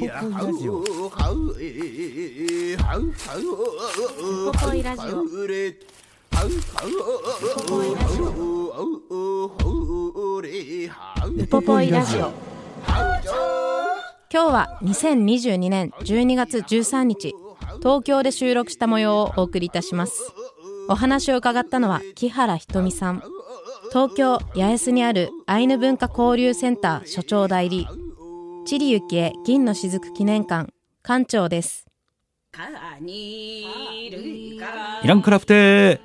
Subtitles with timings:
[0.00, 0.02] ウ
[4.52, 5.38] ポポイラジオウポ
[7.68, 8.30] ポイラジオ
[11.28, 12.32] ウポポイラジオ
[14.32, 17.34] 今日は2022年12月13日
[17.80, 20.32] 東京で収録した模様をお送りいたします
[20.88, 23.22] お話を伺ったのは木原ひとみさん
[23.90, 27.86] 東京八重洲にあるアイヌ文化交流センター所長代理
[28.66, 31.86] チリユキエ銀の雫記念館館長です。
[35.02, 36.00] イランクラプテー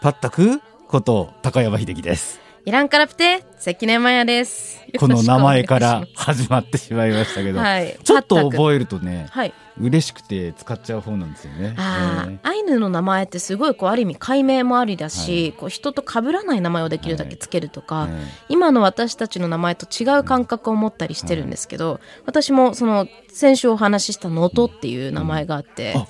[0.00, 2.40] パッタクこと高山秀樹です。
[2.64, 4.80] イランカラプテ関根マヤです。
[4.98, 7.98] この名前から始まってしまいましたけど、はい。
[8.02, 11.74] ちょっと覚えるとねはい嬉しくて使っちゃう方なんですよね。
[11.76, 26.06] あーねアイヌの名前ってすごいこうある意味解明もありだし、こう人と被らない名前をできるだけつけるとか、ね今の私たちの名前と違う感覚を持ったりしてるんですけど、私もその先週お話しした能登っていう名前があって、あ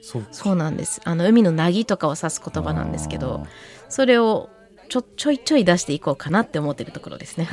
[0.00, 1.00] そうそうなんです。
[1.04, 3.46] あの海の凪とかを指す言葉なんですけど
[3.88, 4.50] それを
[4.92, 7.48] ちょちょいちょい出していこうかなって思ってるところですね。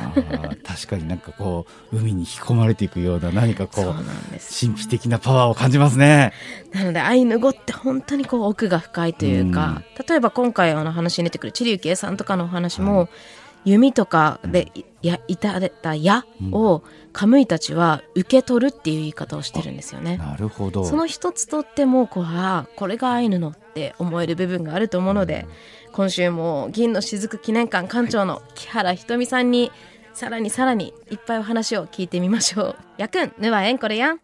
[0.62, 6.34] 確かになんかこう海に引き込まれていくような何かこそう神秘的なパワーを感じますね。
[6.74, 13.08] なのでアイヌ語って本当にこう奥が深いというか、例えば今回あの話に出てくるチリユキエさんとかのお話も、
[13.64, 20.16] 弓とかでいやいただいた矢をカムイたちは受け取るっていう言い方をしてるんですよね。
[20.18, 20.84] なるほど。
[20.84, 25.46] その一つとってもこうあーこれがアイヌのって思える部分があると思うので、
[25.92, 29.72] 今週も銀の雫記念館館長の木原ひとみさんに
[30.12, 32.76] さらにさらにいっぱいお話を聞いてみましょう。
[32.98, 34.20] やくんぬはえんこれやん。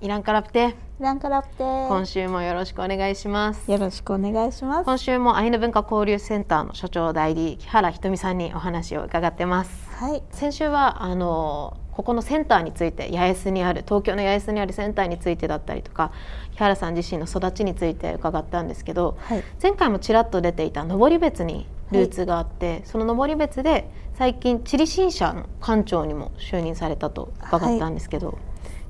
[0.00, 3.70] イランカラプテランカラプテ今週もよろしくお願いします。
[3.70, 4.84] よろしくお願いします。
[4.84, 9.88] 今週もアイヌ文化交流センターの所長代理木原ひとみさんにお話を伺ってます。
[9.92, 16.12] はい、先週はあのここのセンターについて八重洲にある東京の八重洲にあるセンターについてだったりとか
[16.52, 28.38] 木原さん自身の育ちについて伺ったんですけど、はい、前回もちらっと出ていた登別にルーツがあって、その登別で最近チリ新社の館長にも就任されたと伺ったんですけど、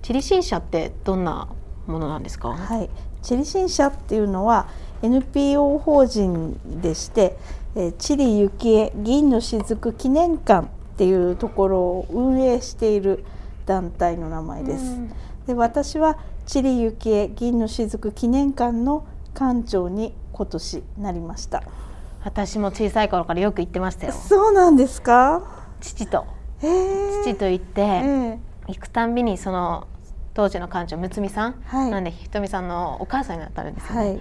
[0.02, 1.46] チリ新社ってどんな
[1.86, 2.90] ものなんですか、はい、
[3.22, 4.68] チリ新社っていうのは
[5.02, 7.36] NPO 法人でして、
[7.74, 13.24] えーチリ幸恵銀の雫記念館っていうところを運営している
[13.66, 14.98] 団体の名前です。
[15.46, 21.62] で私はチリ幸恵銀の雫記念館の館長に今年なりました。
[22.22, 24.12] 私も小さい頃からよく行ってましたよ。
[24.12, 25.42] そうなんですか？
[25.80, 26.26] 父と。
[26.62, 28.38] えー、父と行って、えー
[28.68, 29.88] 行くたんびにその
[30.34, 31.90] 当時の館長むつみさん、はい。
[31.90, 34.20] なんでひとみさんのお母さんになったんですよね、はい。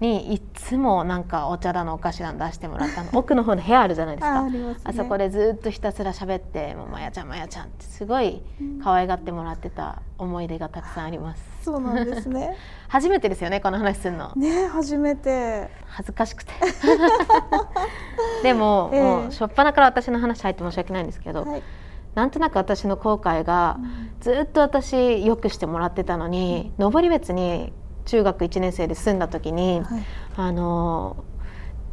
[0.00, 3.10] にいつもなんかお茶だのお菓子だの出してもらったの。
[3.18, 4.42] 奥の方の部屋あるじゃないですか。
[4.42, 4.76] ね。
[4.84, 8.42] あそこでずっとひたすら喋って「もうまやちゃんまやちゃん」ってすごい
[8.82, 11.44] 可愛がってもらってた思い出がたくさんあります。
[11.62, 12.56] そうなんですね。
[12.88, 14.32] 初めてですよねこの話するの。
[14.34, 15.70] ね初めて。
[15.86, 16.52] 恥ずかしくて。
[18.42, 19.02] でも,、ええ。
[19.02, 21.62] もう初っ端から私の話入って申し訳ないんですけど、はい。
[22.14, 23.78] なんとなく私の後悔が、
[24.20, 27.72] ずっと私よくしてもらってたのに、登別に
[28.04, 30.02] 中学1年生で住んだ時に、はい。
[30.36, 31.24] あの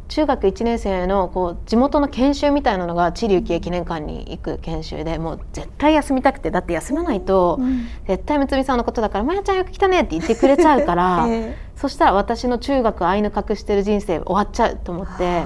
[0.08, 7.86] 中学1年生のこう地元の研修みたいなのが知立幸記念館に行く研修でもう絶対休みたくてだって休まないと、うん。
[8.06, 15.44] 絶対むつみさんのことだから「まやちゃんよく来たね」って言ってくれちゃうから、 えそしたら私の中学アイヌ隠してる人生終わっちゃうと思って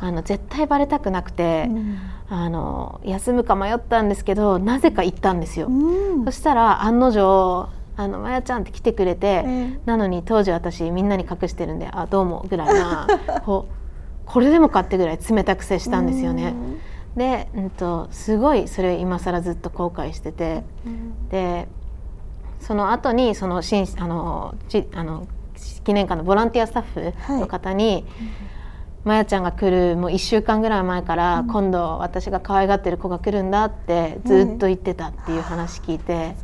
[0.00, 1.66] あの絶対バレたくなくて。
[1.68, 1.98] うん
[2.30, 6.24] あの休むか迷ったんですけどなぜか行ったんですよ、うん。
[6.26, 9.80] そしたら案の定「あのまやちゃん」って来てくれて、ええ。
[9.86, 13.06] なのに当時私みんなに隠してるんで「あどうも」ぐらいな
[13.44, 13.74] こう
[14.26, 16.54] これでもかってぐらい冷たく接したんですよね。
[17.16, 20.62] で、うん、とすごいそれを今更ずっと後悔してて
[21.30, 21.66] で
[22.60, 25.26] その後にその新あのちあの
[25.84, 28.04] 記念館のボランティアスタッフの方に、
[29.04, 36.34] まやちゃんが来るもう1週間ぐらい前から、今度私が可愛がってる子が来るんだってずっと言ってたっていう話聞いて、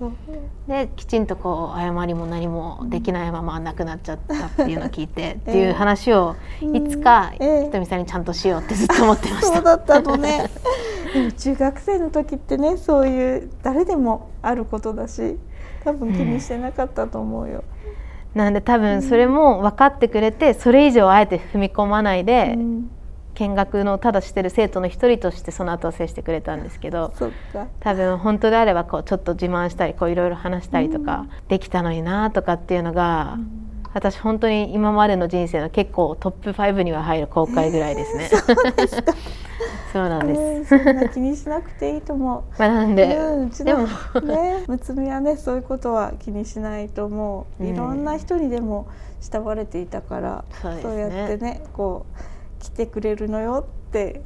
[0.66, 6.36] できちんとこう謝りも何もできないまま亡くなっちゃったっていうのを聞いて、 っていう話を
[6.72, 9.56] いつかええひとみさんにちゃんとしようってずっと思ってました。
[9.56, 10.48] そうだったのね。
[11.12, 15.38] でも中学生の時ってねそういう誰でもあることだし
[15.84, 17.62] 多分気にしてなかったと思うよ。
[18.34, 22.90] なんで多分それも分かってくれてそれ以上あえて踏み込まないで、うん。
[23.34, 27.12] 見学のただしてる生徒の一人としてその後は接してくれたんですけど
[27.80, 33.38] 多分本当であればこうちょっと自慢したりこういろいろ話したりとかできたのになとかっていうのが、
[33.94, 38.30] 私本当に今までの人生の結構トップ5には入る後悔ぐらいですね。
[39.92, 40.74] そうなんです。
[40.74, 42.96] うんそんな気にしなくていいと思まあなんう。
[42.96, 47.62] で、うん、うちでのもね、むつみはね、そういうことは気にしないと思う。
[47.62, 48.88] うんいろんな人にでも
[49.20, 54.22] 慕われていたから、そうですねやってね、こう来てくれるのよって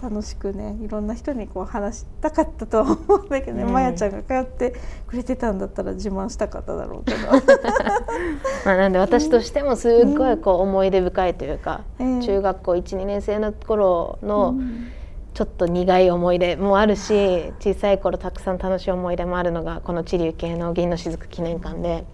[0.00, 3.72] 楽しくね、いろんな人にこう話したかったとは思うんだけどね、うん。
[3.72, 4.74] まやちゃんが通って
[5.06, 7.18] くれてたんだったら自慢したかっただろうけど。
[8.64, 12.20] まあなんで私としてもすっごいこう思い出深いというか、ええ。
[12.20, 14.88] 中学校12年生の頃のうん。
[15.34, 22.06] ちょっと苦い思い出もあるし小さい頃たくさん楽しい思い出もあるのがこの知立系の銀の雫記念館で。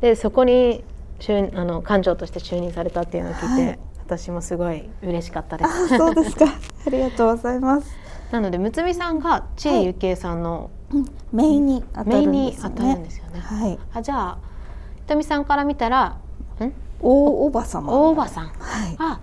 [0.00, 0.82] でそこに
[1.20, 5.94] 就あの館長として就任されたっていうのを聞いて、はい私もすごい嬉しかったです。
[5.94, 6.46] あ、そうですか。
[6.86, 7.88] ありがとうございます。
[8.32, 12.90] なのでむつみさんが知里ゆきえさんのうんメインに当たるんですよね。
[12.90, 13.10] よね。
[13.40, 13.78] はい。
[13.92, 14.38] あじゃあ
[14.96, 16.16] ひとみさんから見たら
[16.60, 16.72] ん？
[17.02, 17.92] 大おば様。
[17.92, 18.50] 大おばさんは
[18.90, 18.96] い。
[18.96, 19.20] が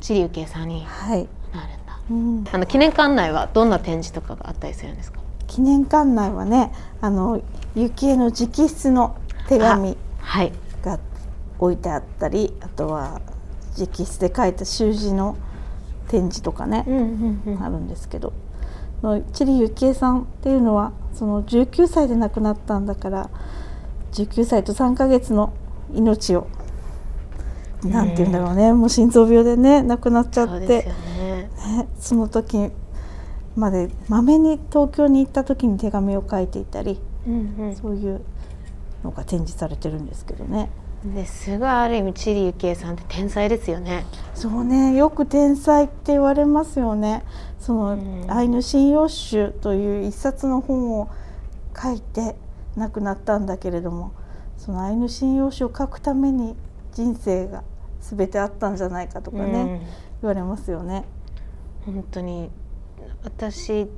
[0.00, 1.28] 知里ゆきえさんにはい。
[1.54, 1.98] なるんだ。
[2.10, 5.20] うん、あの記念館内はどんな展示とかがあったりするんですか？
[5.46, 7.40] 記念館内はね、あの
[7.76, 9.14] 雪絵の直筆の
[9.48, 10.52] 手紙はい。
[10.82, 10.98] が
[11.60, 13.20] 置いてあったり、あとは
[13.78, 15.36] 直筆で書いた習字の
[16.08, 17.62] 展示とかね、うんうんうん。
[17.62, 18.32] あるんですけど、
[19.02, 23.30] の千里幸恵さんっていうのはその19歳で亡くなったんだから、
[24.12, 25.52] 19歳と3ヶ月の
[25.94, 26.46] 命を。
[27.84, 31.50] なんて言うんだろうね、もう心臓病でね亡くなっちゃってそね。
[31.76, 32.72] ね、その時
[33.54, 38.20] までまめに東京に行った時に手紙を書いていたりうんそういう
[39.04, 40.87] のが展示されてるんですけどねうん。
[41.04, 44.04] ですごいある意味知里ゆきえさんって天才ですよね。
[44.34, 47.24] そうねよく天才って言われますよね
[47.58, 51.08] そのうん「アイヌ神謡集」という一冊の本を
[51.80, 52.36] 書いて
[52.76, 54.12] 亡くなったんだけれども
[54.56, 56.56] そのアイヌ神謡集を書くために
[56.92, 57.62] 人生が
[58.00, 59.80] 全てあったんじゃないかとかね、うん
[60.20, 61.04] 言われますよね。
[61.86, 62.50] 本当に
[63.22, 63.88] 私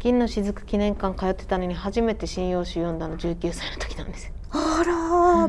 [0.00, 4.32] 銀の雫記念館通ってたのに初めて信用集読んだの19歳の時なんですよ。
[4.50, 4.92] あら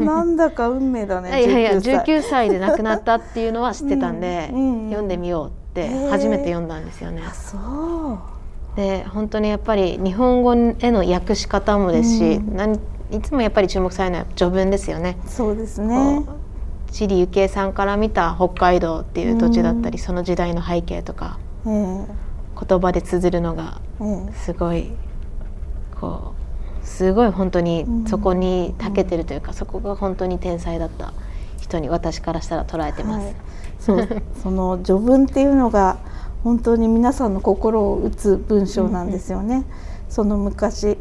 [0.04, 2.06] ーなんだか運命だねいやいや19歳。
[2.06, 4.84] 19歳で亡くなったっていうのは知ってたんで、うんうん。
[4.84, 7.22] うん読んでみようって初めて読んだんですよね。
[7.26, 8.20] あそう。
[8.76, 12.56] で本当にやっぱり日本語への訳し方もですし、うん。
[12.56, 12.76] なん
[13.12, 15.18] いつもやっぱり注目されるのは序文ですよね。
[15.26, 20.04] そうですこねう知里幸恵さんから見た北海道っていう土地だったり、うん。
[20.04, 21.38] その時代の背景とか
[21.68, 22.06] ええ
[22.68, 24.92] 言葉で綴るのがええすごい
[26.00, 26.39] こう
[26.90, 31.14] すごい本当にうんそこに長けてるというか、そこが本当に天才だった
[31.62, 33.26] 人に私からしたら捉えてます。
[33.26, 33.36] はい、
[33.80, 35.98] そうその序文っていうのが
[36.44, 39.66] 本当に皆さんの心を打つ文章なんですよね。
[40.10, 40.98] その昔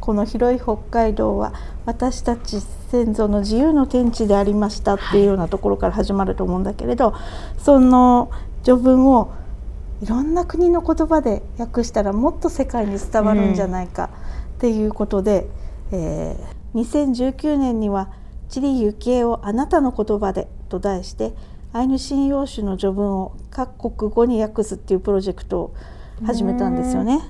[0.00, 1.52] この広い北海道は
[1.84, 2.60] 私たち
[2.90, 7.12] 先祖の自由の天地でありましたっていうようなところから始まると思うんだけれど、
[7.58, 8.30] その
[8.62, 9.32] 序文を
[10.00, 14.10] いろんな国の言葉で訳したらもっと世界に伝わるんじゃないか
[14.58, 15.48] っていうことで、
[15.92, 18.10] えー2019年には
[18.48, 21.32] 「チリ幸恵をあなたの言葉で」と題して
[21.72, 25.74] アイヌ神謡集の序文を各国語に訳すっていうプロジェクトを
[26.24, 27.20] 始めたんですよね。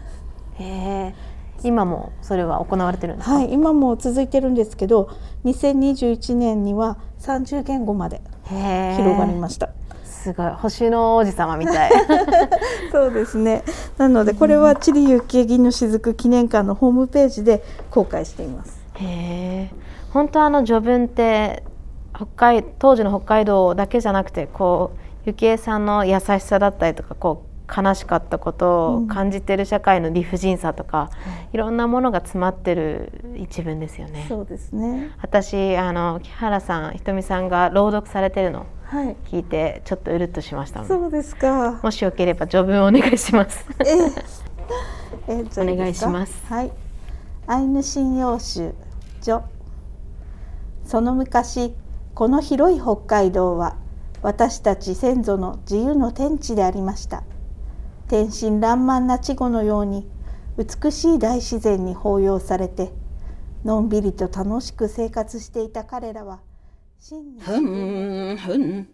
[1.65, 5.11] 今もそれは行われてるんですか、はい、今も続いてるんですけど
[5.45, 9.71] 2021年には30言語まで広がりました。
[10.29, 11.91] すごい星の王子様みたい
[12.93, 13.63] そうですね。
[13.97, 18.79] なのでこれはチリ幸恵銀の雫記念館のホームページで公開しています。
[18.95, 19.75] へえ
[20.13, 21.63] 本当あの序文って
[22.15, 24.91] 北海当時の北海道だけじゃなくてこ
[25.27, 31.11] う幸恵さんの優しさだったりとかこう悲しかったことを感じてる社会の理不尽さとか、
[31.53, 34.25] いろんなものが詰まってる一文ですよね。
[34.29, 35.11] そうですね。
[35.21, 39.17] 私あの木原さんひとみさんが朗読されてるのはい。
[39.27, 41.81] 聞いてちょっとうるっとしましたそうですか。
[41.83, 43.67] もしよければ序文お願いします。
[43.85, 44.13] ええ
[45.35, 46.73] ええじゃあお願いしますはい。
[47.47, 48.75] アイヌ神謡集
[49.21, 49.43] 序。
[50.85, 51.75] その昔、
[52.15, 53.77] この広い北海道は
[54.23, 57.23] 私たち先祖の自由の天地でありました。
[58.09, 60.09] 天真爛漫な稚語のように
[60.57, 62.91] 美しい大自然に抱擁されて、
[63.65, 66.41] のんびりと楽しく生活していた彼らは
[66.99, 68.89] 真にふんふん。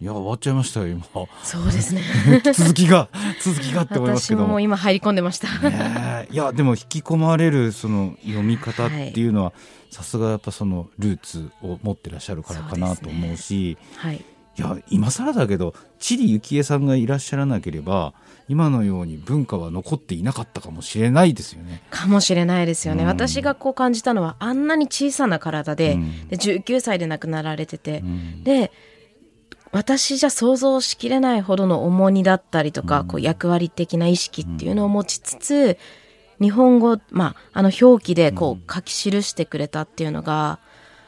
[0.00, 1.04] いや終わっちゃいましたよ今。
[1.42, 2.02] そうですね。
[2.54, 3.08] 続きが
[3.42, 5.48] 続きがって思いますけど私も今入り込んでました。
[5.68, 9.52] ねいやでも引き込まれるその読み方っていうのは、
[9.90, 14.24] さすがやっぱそのルーツを持ってらっしゃるからかなと思うしはい
[14.56, 18.14] いや今更だけどチリ幸恵さんがいらっしゃらなければ
[18.48, 21.82] 今のように文化は残っていなかったかもしれないですよね。
[21.90, 23.08] かもしれないですよね、うん。
[23.08, 26.28] 私がこう感じたのはあんなに小さな体で,、うん。
[26.28, 28.44] で19歳で亡くなられてて、うん。
[28.44, 28.70] で
[29.72, 33.06] 私じゃ想像しきれないほどの重荷だったりとか、うん。
[33.08, 35.78] こう役割的な意識っていうのを持ちつつ、
[36.40, 40.58] 日本語、まあ、あの表記でこう書き記してくれたっていうのが、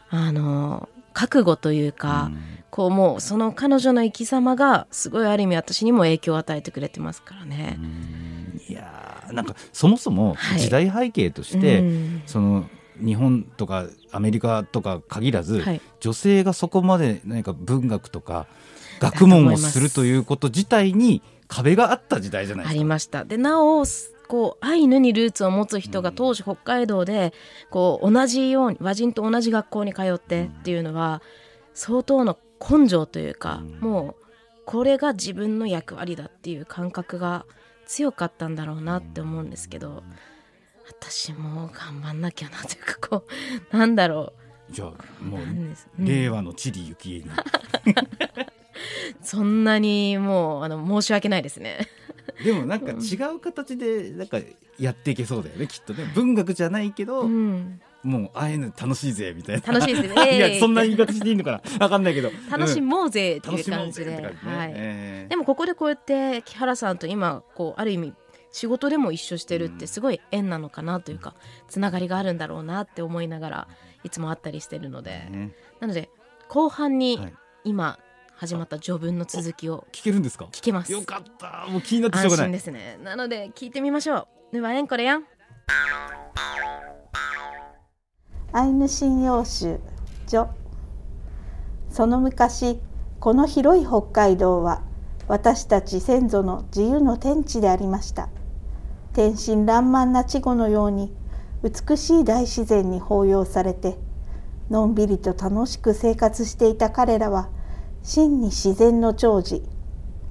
[0.08, 2.30] あの覚悟というか、
[2.76, 7.78] こうもうその彼女の生き様がすごいある意味私にも影響を与えてくれてますからね。
[8.68, 12.68] いやーなんかそもそもはい時代背景として、うんその
[12.98, 18.46] 日本とかアメリカとか限らず、はい女性がそこまで何か文学とか
[19.00, 22.78] 学問をするということ自体に壁があった時代じゃないあですか。
[22.78, 23.24] りました。
[23.24, 23.86] でなお
[24.28, 27.32] こうアイヌにルーツを持つ人が当時北海道で
[27.70, 31.22] こう同じように和人と同じ学校に通ってっていうのは
[31.72, 34.26] 相当の根性というか、もう
[34.64, 37.46] これが自分の役割だっていう感覚が
[37.86, 40.02] 強かったんだろうなって思うんですけど
[40.88, 43.24] 私も頑張んなきゃなというかこ
[43.72, 44.32] う なんだろ
[44.70, 45.76] じゃあもううなん。
[45.98, 47.30] 令和のチリ幸恵に、
[49.22, 51.88] そんなにもうあの申し訳ないですね。
[52.44, 54.38] でもなんか違う形でなんか
[54.78, 56.10] やっていけそうだよねきっとね。
[56.16, 59.72] 文学じゃないけど、うん、もうああいうの楽しいぜみたいな。
[59.72, 60.36] 楽しいですね。
[60.36, 61.60] いやそんな言い方していいのかな。
[61.80, 62.30] わかんないけど。
[62.50, 64.72] 楽しうんもうぜっていうう感じで、ね、はい。
[64.74, 68.14] えーでもここでこうやって木原さんと今こうある意味
[68.52, 71.34] 仕事でも一緒してるってすごい縁なのかなというか
[71.68, 73.68] つながりがあるんだろうなって思いながら
[74.04, 75.10] いつも会ったりしてるので。
[75.30, 75.52] ね。
[75.80, 76.08] なので
[76.48, 77.34] 後半にはい。
[77.64, 77.98] 今
[78.36, 80.44] 始まった序文の続きを聞けるんですか？
[80.52, 80.92] 聞けます。
[80.92, 81.66] よかった。
[81.68, 82.46] もう気になってしょうがない。
[82.46, 82.98] 安心ですね。
[83.02, 84.54] なので聞いてみましょう。
[84.54, 85.24] ではえんこれやん
[88.52, 89.80] アイヌ神謡集
[90.26, 90.48] 序
[91.90, 92.80] その昔
[93.18, 94.82] この広い北海道は
[95.28, 98.28] 私たち先祖の自由の天地でありました。
[99.12, 101.12] 天真爛漫な稚語のように
[101.62, 103.98] 美しい大自然に抱擁されて
[104.70, 107.48] のんびりと楽しく生活していた彼らは
[108.02, 109.62] 真に自然の長寿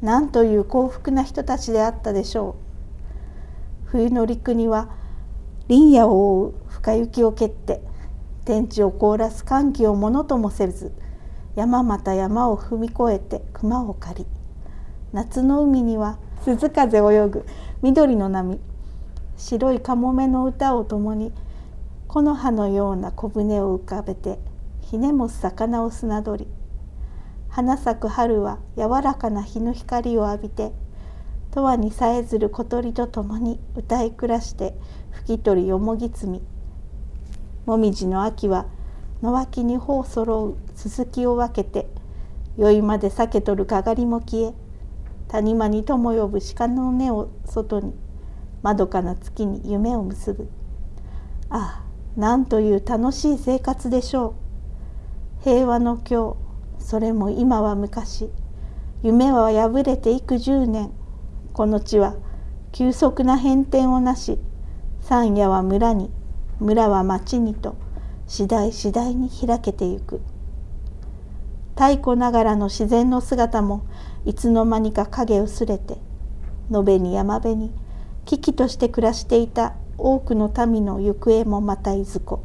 [0.02, 2.66] なんという幸福な人たちであったでしょう。
[3.86, 4.90] 冬の陸には
[5.68, 7.82] 林野を覆う深雪を蹴って
[8.46, 10.94] 天地を凍らす寒気をものともせず
[11.56, 14.26] 山また山を踏み越えて熊を狩り
[15.14, 17.46] 夏の海には鈴風泳ぐ
[17.82, 18.60] 緑の波
[19.36, 21.34] 白いカモメの歌を共に
[22.08, 24.38] 木の葉のような小舟を浮かべて
[24.82, 26.52] ひねもす魚を砂取り
[27.50, 30.72] 花咲く春は柔らかな日の光を浴びて
[31.56, 34.76] 永遠にさえずる小鳥と共に歌い暮らして
[35.12, 36.44] 吹き取りよもぎ摘み
[37.66, 38.68] もみじの秋は
[39.22, 41.88] 野脇に穂揃うすすきを分けて
[42.58, 44.54] 酔いまで避け取るかがりも消え
[45.28, 47.94] 谷間に友呼ぶ鹿の根を外に
[48.62, 50.50] まどかな月に夢を結ぶ。
[51.50, 54.36] ああなんという楽しい生活でしょ
[55.42, 55.44] う。
[55.44, 56.36] 平和の今
[56.80, 58.30] 日それも今は昔。
[59.04, 60.92] 夢は破れていく十年。
[61.54, 62.16] この地は
[62.72, 64.40] 急速な変転をなし
[65.02, 66.12] 山野は村に
[66.60, 67.76] 村は町にと
[68.28, 70.22] 次第次第に開けてゆく。
[71.76, 73.86] 太古ながらの自然の姿も
[74.26, 75.98] いつの間にか影薄れて
[76.72, 77.74] 野辺に山辺に
[78.24, 82.42] 危機として暮らしていた多くの民の行方もまたいずこ。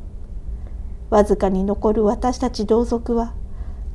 [1.11, 3.35] わずかに残る私たち同族は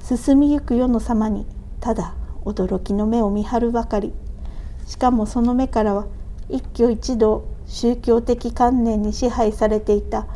[0.02, 1.46] 進みゆく世の様に
[1.80, 4.14] ただ驚きの目を見張るばかり。
[4.88, 6.08] しかもその目からは
[6.50, 10.28] 一挙一動宗教的観念に支配されていた。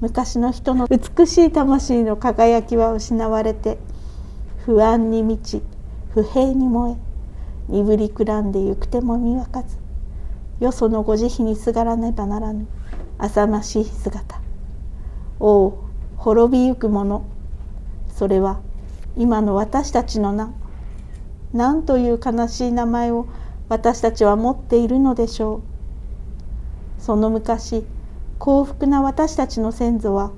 [0.00, 3.76] 昔の人の美しい魂の輝きは失われて
[4.64, 5.62] 不安に満ち
[6.14, 6.96] 不平に燃え
[7.68, 9.76] 鈍りくらんで行く手も見分かず
[10.58, 12.66] よそのご慈悲にすがらねばならぬ
[13.18, 14.40] 浅ましい姿。
[15.38, 15.84] おお
[16.16, 17.24] 滅びゆくもの。
[18.14, 18.60] それは
[19.16, 20.52] 今の私たちの名。
[21.52, 23.26] 何という悲しい名前を
[23.68, 25.69] 私たちは持っているのでしょう。
[27.00, 27.84] その昔
[28.38, 30.32] 幸福な私たちの先祖は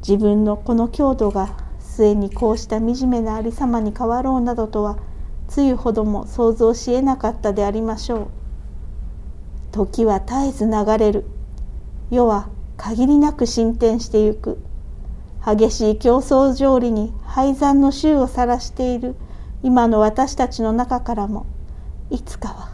[0.00, 4.98] 自分のこの郷土が末にこうした惨めなありさまに変わろうなどとは
[5.48, 8.26] つゆほども想像しえなかったでありましょう。
[9.72, 11.24] 時は絶えず流れる。
[12.10, 14.58] 世は限りなく進展してゆく。
[15.44, 19.14] 激しい競争条理に廃山の衆を晒している
[19.62, 21.46] 今の私たちの中からも
[22.10, 22.70] いつかは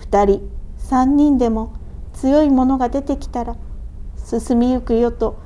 [0.00, 1.72] 2人3人でも
[2.20, 3.56] 強いものが出てきたら
[4.16, 5.38] 進みゆくよと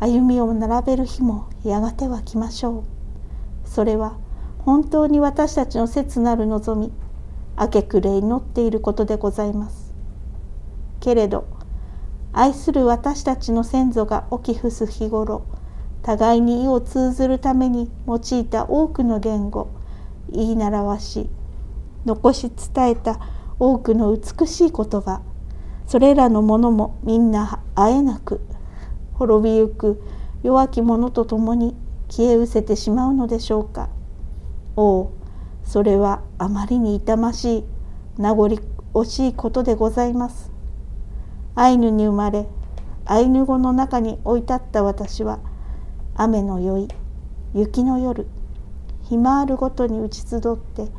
[0.00, 2.80] 歩みを並べる日もやがては来ましょ
[3.64, 3.68] う。
[3.68, 4.18] それは
[4.58, 6.92] 本当に私たちの切なる望み
[7.56, 9.94] 明け暮れ祈っていることでございます。
[10.98, 11.46] けれど
[12.32, 15.46] 愛する私たちの先祖が起き伏す日頃
[16.02, 19.70] 互いに意を通ずるために用いた多くの言語
[20.30, 21.28] 言い習わし
[22.04, 23.20] 残し伝えた
[23.60, 25.22] 多くの美しい言葉
[25.86, 28.40] それらのものもみんなあえなく
[29.14, 30.02] 滅びゆく
[30.42, 31.76] 弱き者と共に
[32.08, 33.88] 消え失せてしまうのでしょうか。
[34.76, 35.12] おお
[35.64, 37.64] それはあまりに痛ましい
[38.18, 38.46] 名残
[38.94, 40.52] 惜しいことでございます。
[41.54, 42.46] アイヌに生まれ
[43.06, 45.38] アイヌ語の中に置いてあった私は
[46.14, 46.88] 雨の宵
[47.54, 48.26] 雪の夜
[49.02, 50.90] ひまわるごとに打ち集って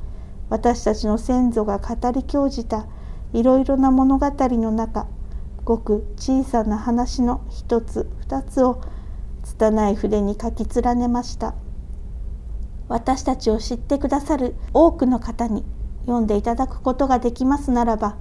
[0.50, 2.88] 私たちの先祖が語り教じた
[3.34, 5.08] いろいろな物語の中
[5.64, 8.82] ごく小さな話の一つ二つを
[9.44, 11.56] 拙い筆に書き連ねました。
[12.88, 15.66] 私たちを知ってくださる多くの方に
[16.06, 18.16] 読んでいただくことができますならば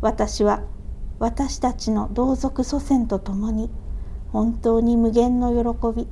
[0.00, 0.62] 私は
[1.18, 3.68] 私たちの同族祖先と共に
[4.30, 6.06] 本当に無限の喜び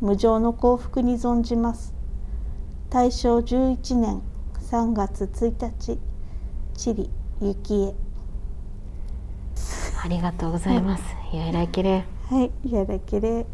[0.00, 1.94] 無常の幸福に存じます。
[2.90, 4.22] 大正11年
[4.70, 5.98] 3月1日
[6.74, 7.94] チリ雪へ
[10.04, 11.02] ありがとうございます。
[11.32, 13.46] いやいらきれはいいやだけで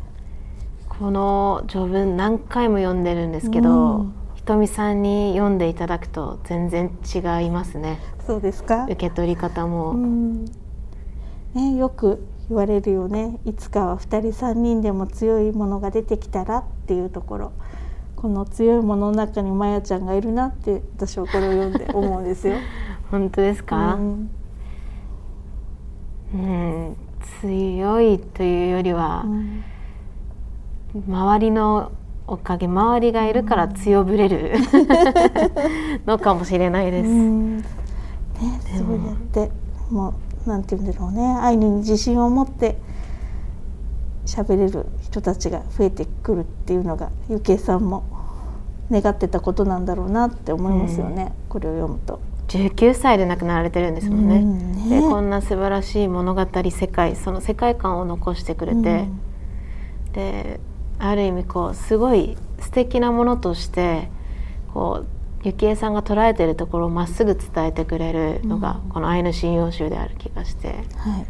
[0.88, 8.00] この序文何回も読んでるんですけど、うんひとみさんに読んでいただくと全然違いますね。
[8.26, 8.86] そうですか？
[8.86, 9.92] 受け取り方も。
[9.92, 10.44] うん
[11.54, 17.52] ね、よく言われるよねいつかは2人3人でも強いものが出てきたらっていうところ
[18.16, 22.56] この強いものの中にまやちゃんがいるなって私はこれを読んで思うんですよ。
[23.12, 24.30] 本当ですか、うん。
[26.32, 26.96] うん、
[27.42, 29.64] 強いというよりはう、ん。
[31.06, 31.92] 周りの
[32.26, 34.52] おかげ周りがいるから強ぶれる
[36.06, 37.10] のかもしれないです。
[37.10, 37.58] うん。
[37.58, 37.64] ね、
[38.78, 39.50] そうやって
[39.90, 40.14] も
[40.46, 41.36] うなんて言うんだろうね。
[41.42, 42.78] アイヌに自信を持って
[44.24, 48.04] 喋れる人たちが増えてくるっていうのがゆきえさんも
[48.90, 52.31] 願ってたことなんだろうなって思いますよね、これを読むと。
[52.58, 54.36] 19歳で亡くなられてるんですもんね。
[54.36, 59.06] うんでこんな素晴らしい物語世界その世界観を残してくれて、
[60.12, 60.60] で
[60.98, 64.10] ある意味こうすごい素敵なものとして
[64.74, 65.06] こう
[65.44, 68.90] ゆきえさんが捉えてるところをまっすぐ伝えてくれるのが、うん。
[68.90, 70.68] この「アイヌ信用集」である気がして。
[70.96, 71.26] はい。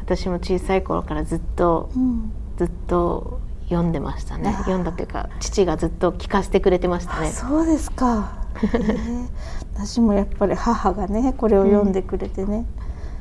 [0.00, 2.32] 私も小さい頃からずっとうん。
[2.56, 4.52] ずっと読んでましたね。
[4.60, 7.28] 読んだというか父がずっと聞かせてくれてましたあね。
[7.28, 8.46] そうですか。
[9.78, 12.64] 私もやっぱり母がねこれを読んでくれてね、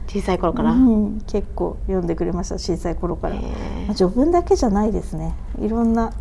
[0.08, 1.22] 小さい頃から、うん。
[1.28, 3.36] 結構読んでくれました小さい頃から。
[3.36, 5.36] へまーあ序文だけじゃないですね。
[5.60, 6.14] いろんな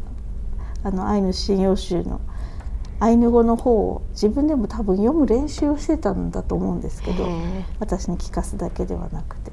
[0.82, 2.20] あのアイヌ信用集の
[3.00, 7.26] アイヌ語の方を自分でも多分読む練習をしてたんだと思うんですけど
[7.80, 9.52] 私に聞かすだけではなくて。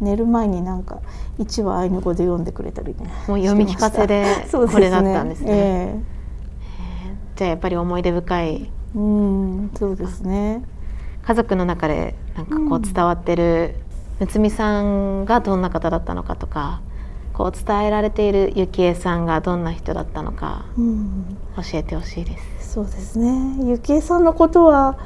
[0.00, 1.00] 寝る前になんか
[1.38, 5.48] 1話アイヌ語で読んでくれたりねもう読み聞かせでこれだったんですね。
[5.50, 6.00] え
[7.36, 10.62] じゃあやっぱり思い出深いえうんそうですね。
[11.22, 13.76] 家族の中でなんかこうんう伝わってる
[14.20, 16.80] むつみさんがどんな方だったのかとか
[17.32, 21.36] こう伝えられているゆきえさんがどんな人だったのかうん。
[21.56, 22.74] 教えてほしいです。
[22.74, 23.64] そうですね。
[23.64, 24.98] ゆきえさんのことは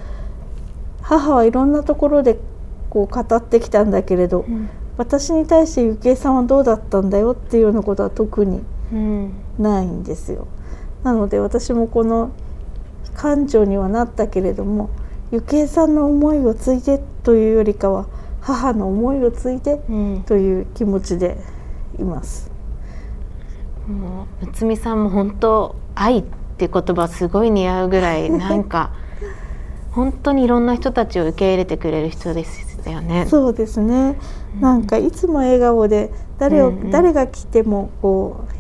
[1.03, 2.39] 母はいろんなところで
[2.91, 4.45] こう語ってきたんだけれど、
[4.97, 9.33] 私に対してゆきえさんはどうだったんだよっていうようなことは特にうん。
[9.59, 10.49] ないんですよ。
[11.05, 12.33] なので私もこの
[13.19, 14.91] 感情にはなったけれども
[15.33, 18.07] ゆきえさんの思いを継いでというよりかは
[18.41, 21.37] 母の思いを継いでうん、という気持ちで
[21.99, 22.51] います。
[23.89, 26.23] もうむつみさんも本当愛っ
[26.57, 28.91] て言葉すごい似合うぐらいなんか
[29.93, 33.27] 本当にいろんな人たちを受け入れてくれる人ですよね。
[33.29, 34.17] そうですね。
[34.61, 38.58] なんかいつも笑顔で誰を、うんうん誰が来てもこう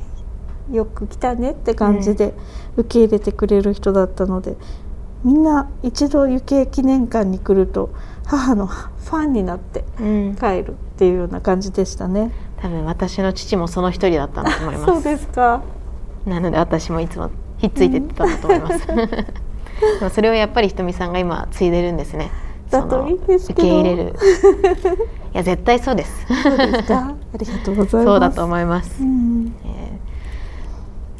[0.70, 2.34] よく来たねって感じで
[2.76, 4.56] 受け入れてくれる人だったので、
[5.24, 7.90] みんな一度雪絵記念館に来ると
[8.24, 12.30] 母のファンになってうん、帰るっていうような感じでしたね。
[12.60, 14.86] 多分私の父もその一人だったんだと思います。
[14.92, 15.62] そうですか。
[16.26, 18.86] なので私もいつもひっついてったんだと思います。
[18.88, 18.94] で
[20.02, 22.30] もそれをやっぱりひとみさんが今継いでるんですね。
[22.70, 24.14] だといいです受け入れる。
[25.32, 26.26] いや絶対そうです。
[26.42, 27.14] そうですか。
[27.34, 28.04] ありがとうございます。
[28.04, 29.02] そうだと思います。
[29.02, 29.54] うん。
[29.64, 29.87] えー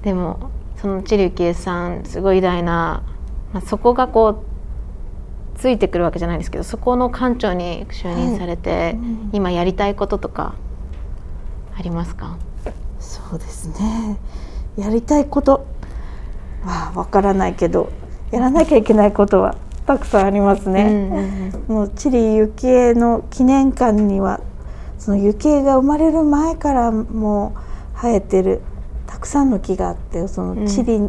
[0.02, 3.02] でもその知里幸恵さんすごい偉大な
[3.52, 8.92] まあ、そこがこうついてくるわけじゃないんですけどそこの館長に就任されて、はい。
[8.92, 9.30] うん。
[9.32, 10.54] 今やりたいこととか
[11.74, 12.36] ありますか？
[13.00, 14.18] そうですね。
[14.76, 15.66] やりたいこと。
[16.62, 17.90] はわからないけど
[18.30, 19.56] やらなきゃいけないことは
[19.86, 20.82] たくさんありますね。
[20.82, 21.74] うんうんうん。
[21.74, 24.40] もうチリ幸恵の記念館には
[24.98, 28.60] その幸恵が生まれる前からもう生えてる
[29.18, 31.00] たくさんの木があってそのチリ,、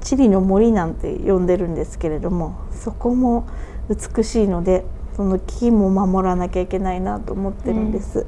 [0.00, 3.46] チリの森なんて呼んでるんですけれどもそこも
[3.88, 8.26] 美しいのでその木も守らなきゃいけないなと思ってるんです。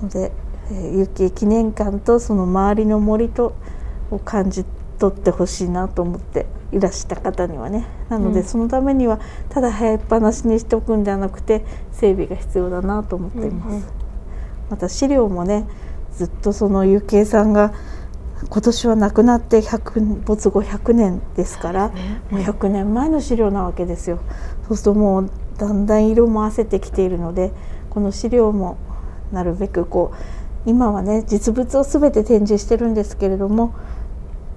[0.00, 0.30] ので、
[0.70, 3.56] えー、幸恵記念館とその周りの森と
[4.12, 4.64] を感じ
[5.00, 7.88] 取ってほしいなと思っていらした方にはね。
[8.08, 8.46] なので、うん。
[8.46, 13.84] そのためにはただ生えっぱなしにしておくんではなくて整備が必要だなと思っています、うんうん。
[14.70, 15.66] また資料もね
[16.12, 17.74] ずっとその幸恵さんが
[18.48, 24.20] 今年は亡くなって100没後100年ですからねもう100年前の資料なわけですよ
[24.68, 27.52] そうするともうだんだん色も褪せてきているので
[27.90, 28.78] この資料も
[29.32, 33.74] なるべくこう今はね実物を全て展示してるんですけれども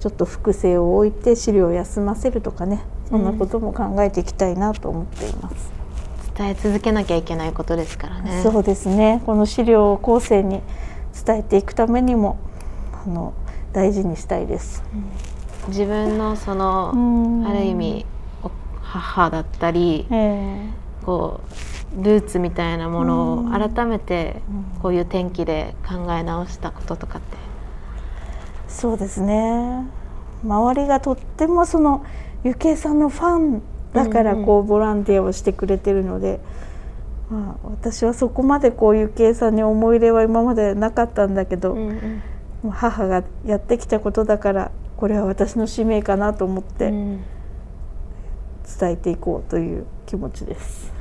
[0.00, 5.72] ちょっと複製を置いて資料を休ませるとかねそんなことも考えていきたいなと思っています。
[6.36, 8.40] 伝え続けなきゃいけないことですからね。
[8.42, 10.62] そうですねこの資料を後世に
[11.26, 12.38] 伝えていくためにも
[13.04, 13.34] あの
[13.72, 14.82] 大事にしたいです。
[15.68, 17.46] 自分のそのうん。
[17.46, 18.06] ある意味
[18.42, 18.50] お
[18.82, 20.70] 母だったりえ
[21.04, 21.40] こ
[22.00, 23.50] うルーツみたいなものをうん。
[23.50, 24.80] 改めてうん。
[24.80, 27.36] こういう天気で考え直したこととかって。
[27.36, 29.86] えそうですね。
[30.44, 32.04] 周りがとってもその
[32.44, 36.40] ゆきえさんのファンだからこうボランティアをしてくれてるので、
[37.30, 42.22] まあ、私はそこまでこうゆきえさんに思い入れは今までなかったんだけど、うんうん
[42.68, 47.24] 母がやってきたことだからこれは私の使命かなと思ってうん。
[48.78, 50.92] 伝えていこうという気持ちです。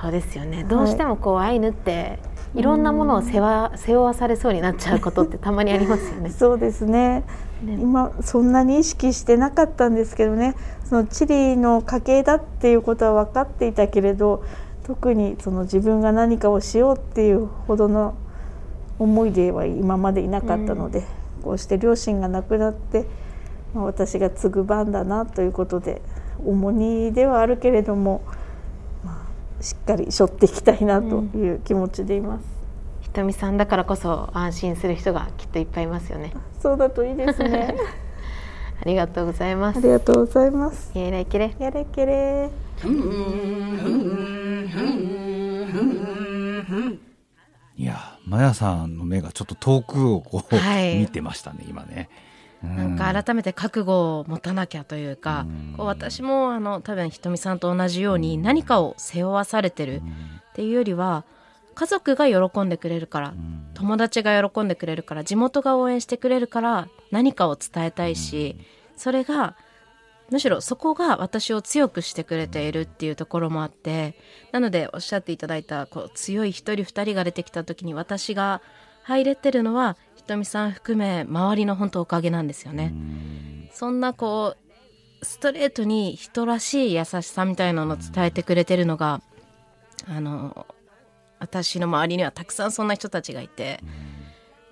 [0.00, 0.64] そうですよね、い。
[0.64, 2.18] どうしてもこうアイヌって
[2.54, 6.30] いろんなものを背負背負わされそうになっちゃうことってたまにありますよね。
[6.32, 7.24] そうですね。
[7.62, 7.74] ね。
[7.80, 14.42] 今そんなに意識してなかったんですけどねそのチリの家系だっていうことは分かっていたけれど
[14.84, 18.14] 特にその自分が何かをしようっていうほどの
[19.02, 21.04] 思いでは今までいなかったので、
[21.42, 23.06] こうして両親が亡くなって、
[23.74, 26.02] まあ、私が継ぐ番だなということで
[26.44, 28.22] 重荷ではあるけれども、
[29.04, 29.26] ま
[29.60, 32.44] あ、しっかり背負っていきたいなという気持ちでいます。
[33.02, 36.32] ひとみさんだからこそ安心する人がきっといっぱいいますよね。
[36.60, 37.76] そうだといいですね。
[38.80, 39.78] ありがとうございます。
[39.78, 40.90] ありがとうございます。
[40.94, 41.54] イエライケレ。
[41.58, 42.50] やれけれ。
[48.42, 50.98] やさんの目がちょっと遠くをこう、はい。
[50.98, 52.08] 見てましたね今ね。
[52.62, 55.74] なんか改めて覚悟を持たなきゃというか、うん。
[55.76, 60.02] こう私もあの多分ひとみさんと同じように何かを背負わされてる
[60.50, 61.24] っていうよりは
[61.74, 63.70] 家族が喜んでくれるからうん。
[63.74, 68.56] 友達が喜んでくれるから地元が応援してくれるから何かを伝えたいし
[68.96, 69.56] それが
[70.32, 74.16] むしろそこが私を強くしてくれているっていうところもあって
[74.50, 78.62] なのでおっしゃっていただいたこう強い一人二人が出てきた時に私が
[79.02, 82.94] 入れてるのはひとみさん含め周りの本当おかげなんですよね。
[83.74, 84.56] そんなこ
[85.20, 89.20] うストレートに人らしい優しさみたいなのを伝えてくれてるのが
[90.08, 90.66] あの
[91.40, 93.80] 私の周りにはたくさんそんな人たちがいて。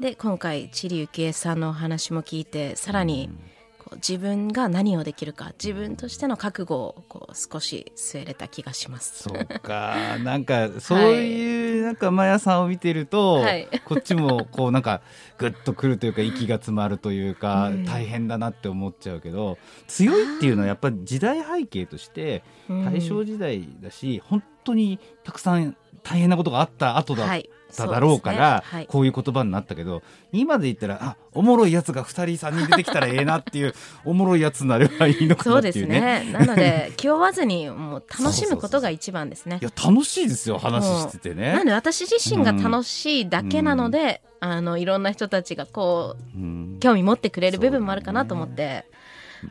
[0.01, 3.60] で今回チリ幸恵さんのお話も聞いてさらにこう
[3.97, 9.25] 自分が何をできるか自分としての覚悟をこう少し据えれた気がします。
[9.25, 9.97] そうか。
[10.23, 13.69] なんかそういうなんかマヤさんを見てると、はい。
[13.85, 15.03] こっちもこうなんか
[15.39, 17.85] グッとくるというか息が詰まるというか、うん。
[17.85, 22.85] 大変だなって思っちゃうけど強いっていうのはやっぱり時代背景としてうん。
[22.85, 36.25] 大正時代だし、本当にたくさん大変なことがあった後だっはいただろうから、そうですねはいこういう言葉になったけど今で言ったらあおもろいやつが2人3人出てきたらええなっていう おもろいやつになればいいのかそうですなっていうね。
[36.25, 36.33] ね。
[36.35, 39.65] なので気負わずにもう楽しむことが一番ですねい。
[39.65, 41.53] や楽しいですよ話しててね。
[41.53, 48.87] なんで私自身が楽しいだけなので、あのいろんな人たちがこううん興味持ってくれる部分もあるかなと思って、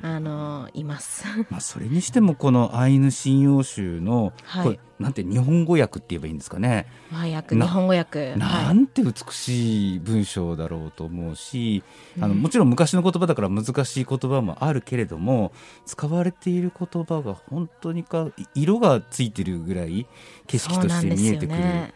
[0.02, 1.26] あのいます。
[1.50, 4.64] まあ、それにしてもこのアイヌ神謡集の、はい。
[4.66, 8.36] これなんて日本語訳って言えばいいんですかね、和訳な日本語訳。
[8.36, 8.76] なはい。
[8.76, 11.84] んて美しい文章だろうと思うし、
[12.18, 15.52] あのうんもちろん昔の言葉だから難しい言葉もあるけれども
[15.86, 20.06] 使われている言葉が本当にか色がついてるぐらい
[20.48, 21.94] 景色として見えてくる、ね。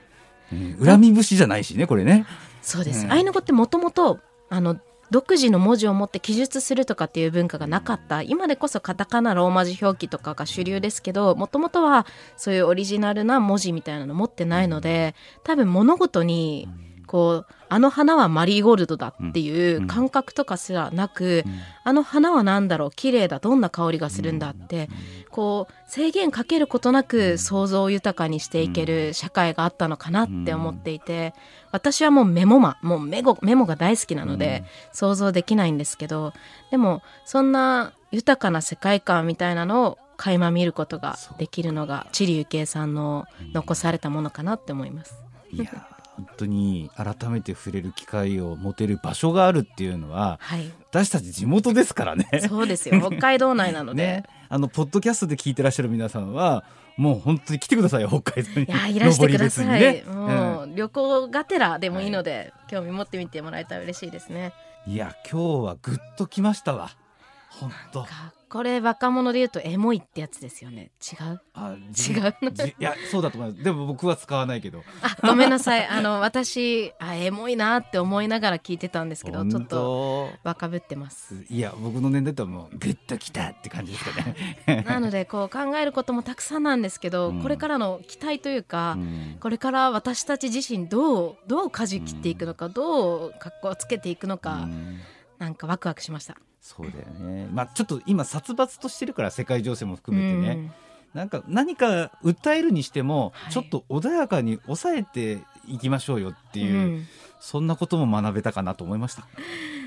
[0.52, 0.78] うん。
[0.86, 2.26] 恨み節じゃないしねこれね。
[2.62, 3.06] そうです。
[3.06, 3.12] うん。
[3.12, 4.78] アイヌ語ってもともとあの
[5.14, 8.24] 独自の文字を持って記述するとかっていう文化がなかった。
[8.24, 16.68] 今でこそカタカナローマ字表記とかが主流ですけどもともとはそういうオリジナルな文字みたいなの持ってないので多分物事に
[17.06, 21.44] こうあの花はマリーゴールドだっていう感覚とかすらなく、
[21.84, 24.90] あの花は何だろう綺麗だどんな香りがするんだって、
[25.32, 31.34] こう制限かけることなく想像を豊かにしていける社会があったのかなって思っていて、
[31.72, 36.32] 私はもうメモマもうメゴメモが大好きなので、想像できないんですけど
[36.70, 45.16] でもそんな豊かな世界観みたいなのを垣間見ることができるのが知里幸恵さんの残されたものかなって思います。
[45.52, 52.28] いや本当に改めて触れる機会を持てる場所があるっていうのははい、私たち地元ですからね。
[52.48, 53.00] そうですよ。
[53.00, 56.64] 北海道内なので、 ね、あのポッドキャストで聞いてらっしゃる皆さんは
[56.98, 58.66] もう本当に来てくださいよ北海道に。
[58.66, 60.04] いやいらしてください、ね。
[60.08, 64.54] もう、旅行がてらでもいいので、興味持ってみてもらえたら嬉しいですね。
[64.68, 66.92] うんいや今日はぐっときましたわ。
[67.50, 68.04] 本当。
[68.04, 70.92] かこれ若者で言うとエモいってやつですよね。
[71.02, 71.42] 違う？
[71.56, 72.36] あ違う？
[72.78, 73.64] いやそうだと思います。
[73.64, 74.84] でも僕は使わないけど。
[75.02, 75.88] あごめんなさい。
[75.88, 81.44] あの私あエモいなって思いながら聞いてたんですけどちょっ本と当若ぶってます。
[81.50, 84.24] いや僕の年代とはもうグッときたって感じですか
[84.68, 84.84] ね。
[84.88, 87.42] なのでこう考えることもたくさんなんですけど、うん。
[87.42, 89.38] これからの期待というか、うん。
[89.40, 95.00] これから私たち自身どうどう舵切っていくのか、どう格好をつけていくのか、うん
[95.44, 96.38] なんかワクワクしました。
[96.62, 97.50] そうだよね。
[97.52, 100.72] まあちょっと今殺伐としてるから世界情勢も含めてね、うん。
[101.14, 103.54] なんか何か訴えるにしても、はい。
[103.54, 107.08] ちょっと穏やかに抑えていきましょうよっていう、うん。
[107.42, 109.28] そんなことも学べたかなと思いました。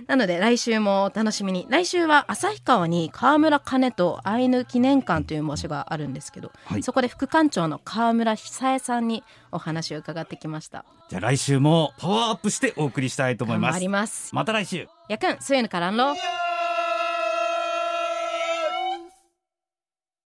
[0.07, 1.67] なので来週も楽しみに。
[1.69, 10.85] 来週は旭川に川村兼とアイヌ記念館という場所があるんですけど、はい、そこで副館長の川村久恵さんにお話を伺ってきました。
[11.09, 14.35] じゃあ来週もパワーアップしてお送りしたいと思います。
[14.35, 14.89] また来週。
[15.09, 16.15] やくんそういうのからんろ